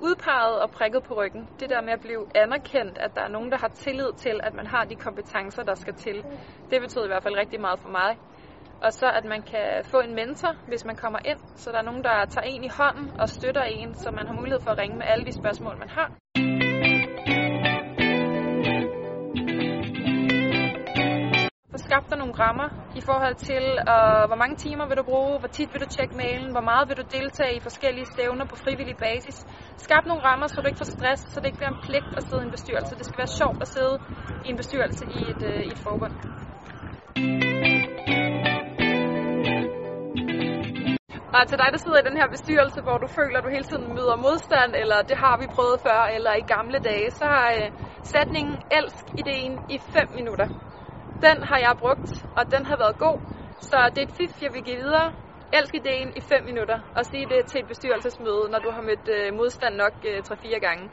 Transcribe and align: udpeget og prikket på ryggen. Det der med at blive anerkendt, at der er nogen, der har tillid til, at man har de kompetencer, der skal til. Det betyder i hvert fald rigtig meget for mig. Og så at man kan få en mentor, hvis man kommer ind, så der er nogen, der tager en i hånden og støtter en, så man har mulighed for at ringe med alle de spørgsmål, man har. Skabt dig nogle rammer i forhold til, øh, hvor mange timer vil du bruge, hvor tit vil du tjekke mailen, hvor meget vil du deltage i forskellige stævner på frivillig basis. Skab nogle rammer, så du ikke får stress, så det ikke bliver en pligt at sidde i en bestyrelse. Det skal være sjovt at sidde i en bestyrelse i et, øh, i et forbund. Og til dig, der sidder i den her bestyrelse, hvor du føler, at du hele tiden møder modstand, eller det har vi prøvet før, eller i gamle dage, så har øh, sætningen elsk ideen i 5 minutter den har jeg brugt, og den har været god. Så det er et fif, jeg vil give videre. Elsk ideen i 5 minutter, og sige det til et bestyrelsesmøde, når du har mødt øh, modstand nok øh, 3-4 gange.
udpeget 0.00 0.60
og 0.60 0.70
prikket 0.70 1.02
på 1.02 1.14
ryggen. 1.14 1.48
Det 1.60 1.70
der 1.70 1.80
med 1.80 1.92
at 1.92 2.00
blive 2.00 2.26
anerkendt, 2.34 2.98
at 2.98 3.14
der 3.14 3.20
er 3.22 3.28
nogen, 3.28 3.50
der 3.50 3.58
har 3.58 3.68
tillid 3.68 4.12
til, 4.12 4.40
at 4.42 4.54
man 4.54 4.66
har 4.66 4.84
de 4.84 4.96
kompetencer, 4.96 5.62
der 5.62 5.74
skal 5.74 5.94
til. 5.94 6.24
Det 6.70 6.80
betyder 6.80 7.04
i 7.04 7.08
hvert 7.08 7.22
fald 7.22 7.36
rigtig 7.36 7.60
meget 7.60 7.80
for 7.80 7.88
mig. 7.88 8.18
Og 8.80 8.92
så 8.92 9.10
at 9.10 9.24
man 9.24 9.42
kan 9.42 9.84
få 9.84 10.00
en 10.00 10.14
mentor, 10.14 10.56
hvis 10.66 10.84
man 10.84 10.96
kommer 10.96 11.18
ind, 11.24 11.38
så 11.56 11.72
der 11.72 11.78
er 11.78 11.82
nogen, 11.82 12.04
der 12.04 12.24
tager 12.24 12.46
en 12.46 12.64
i 12.64 12.68
hånden 12.78 13.10
og 13.18 13.28
støtter 13.28 13.62
en, 13.62 13.94
så 13.94 14.10
man 14.10 14.26
har 14.26 14.34
mulighed 14.34 14.60
for 14.60 14.70
at 14.70 14.78
ringe 14.78 14.96
med 14.96 15.06
alle 15.06 15.24
de 15.26 15.32
spørgsmål, 15.32 15.78
man 15.78 15.88
har. 15.88 16.23
Skabt 21.94 22.10
dig 22.10 22.18
nogle 22.24 22.36
rammer 22.44 22.68
i 23.00 23.02
forhold 23.08 23.36
til, 23.50 23.64
øh, 23.92 24.22
hvor 24.30 24.38
mange 24.42 24.56
timer 24.64 24.84
vil 24.88 24.96
du 25.00 25.04
bruge, 25.12 25.38
hvor 25.40 25.50
tit 25.56 25.70
vil 25.72 25.80
du 25.84 25.88
tjekke 25.96 26.14
mailen, 26.22 26.50
hvor 26.56 26.64
meget 26.70 26.84
vil 26.88 26.96
du 27.02 27.06
deltage 27.18 27.54
i 27.58 27.60
forskellige 27.68 28.06
stævner 28.14 28.44
på 28.52 28.56
frivillig 28.64 28.96
basis. 29.06 29.36
Skab 29.84 30.02
nogle 30.10 30.22
rammer, 30.28 30.46
så 30.46 30.56
du 30.60 30.66
ikke 30.70 30.82
får 30.84 30.92
stress, 30.96 31.22
så 31.32 31.36
det 31.40 31.46
ikke 31.50 31.60
bliver 31.60 31.72
en 31.76 31.82
pligt 31.86 32.10
at 32.18 32.22
sidde 32.28 32.42
i 32.42 32.46
en 32.48 32.54
bestyrelse. 32.56 32.92
Det 32.98 33.04
skal 33.06 33.18
være 33.22 33.32
sjovt 33.40 33.58
at 33.64 33.68
sidde 33.76 33.96
i 34.46 34.48
en 34.52 34.58
bestyrelse 34.62 35.04
i 35.18 35.20
et, 35.32 35.42
øh, 35.50 35.60
i 35.68 35.70
et 35.76 35.80
forbund. 35.86 36.14
Og 41.36 41.42
til 41.50 41.58
dig, 41.62 41.68
der 41.74 41.80
sidder 41.84 41.98
i 42.00 42.06
den 42.08 42.16
her 42.20 42.28
bestyrelse, 42.36 42.80
hvor 42.86 42.98
du 43.04 43.08
føler, 43.18 43.36
at 43.38 43.44
du 43.46 43.50
hele 43.56 43.68
tiden 43.70 43.86
møder 43.98 44.16
modstand, 44.26 44.70
eller 44.82 44.98
det 45.10 45.16
har 45.24 45.36
vi 45.42 45.46
prøvet 45.56 45.78
før, 45.86 46.00
eller 46.16 46.32
i 46.42 46.44
gamle 46.54 46.78
dage, 46.90 47.08
så 47.18 47.24
har 47.34 47.48
øh, 47.58 47.68
sætningen 48.14 48.56
elsk 48.78 49.04
ideen 49.22 49.52
i 49.74 49.76
5 49.78 50.08
minutter 50.20 50.48
den 51.22 51.42
har 51.42 51.58
jeg 51.58 51.74
brugt, 51.78 52.26
og 52.36 52.44
den 52.50 52.66
har 52.66 52.76
været 52.76 52.98
god. 52.98 53.18
Så 53.60 53.76
det 53.94 53.98
er 54.02 54.06
et 54.06 54.16
fif, 54.18 54.42
jeg 54.42 54.52
vil 54.54 54.64
give 54.64 54.76
videre. 54.76 55.12
Elsk 55.52 55.74
ideen 55.74 56.08
i 56.16 56.20
5 56.20 56.44
minutter, 56.44 56.78
og 56.96 57.06
sige 57.06 57.26
det 57.32 57.46
til 57.46 57.60
et 57.60 57.68
bestyrelsesmøde, 57.68 58.48
når 58.50 58.58
du 58.58 58.70
har 58.70 58.82
mødt 58.82 59.08
øh, 59.08 59.34
modstand 59.34 59.74
nok 59.74 59.94
øh, 60.04 60.18
3-4 60.18 60.58
gange. 60.58 60.90